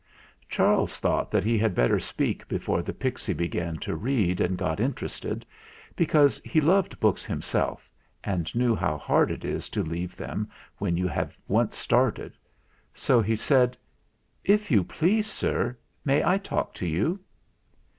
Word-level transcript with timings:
Charles 0.49 0.99
thought 0.99 1.29
that 1.29 1.43
he 1.43 1.59
had 1.59 1.75
better 1.75 1.99
speak 1.99 2.47
be 2.47 2.57
fore 2.57 2.81
the 2.81 2.91
pixy 2.91 3.33
began 3.37 3.77
to 3.81 3.95
read 3.95 4.41
and 4.41 4.57
got 4.57 4.79
interested, 4.79 5.45
because 5.95 6.41
he 6.43 6.59
loved 6.59 6.99
books 6.99 7.23
himself 7.23 7.87
and 8.23 8.55
knew 8.55 8.73
how 8.73 8.97
hard 8.97 9.29
it 9.29 9.45
is 9.45 9.69
to 9.69 9.83
leave 9.83 10.15
them 10.17 10.49
when 10.79 10.97
you 10.97 11.07
have 11.07 11.37
once 11.47 11.77
started. 11.77 12.35
So 12.95 13.21
he 13.21 13.35
said, 13.35 13.77
"If 14.43 14.71
you 14.71 14.83
please, 14.83 15.29
sir, 15.31 15.77
may 16.03 16.25
I 16.25 16.39
talk 16.39 16.73
to 16.81 16.87
you?" 16.87 17.19